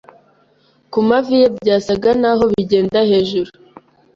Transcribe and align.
Ku 0.91 0.99
mavi 1.07 1.33
ye 1.41 1.47
byasaga 1.57 2.09
naho 2.21 2.43
bigenda 2.51 2.99
hejuru 3.09 3.49